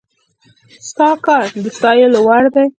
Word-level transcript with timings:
ستا 0.89 1.09
کار 1.25 1.45
د 1.63 1.65
ستايلو 1.77 2.19
وړ 2.27 2.43
دی 2.55 2.67